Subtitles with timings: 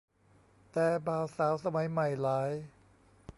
[0.73, 2.51] แต่บ่าวสาวสมัยใหม่หลาย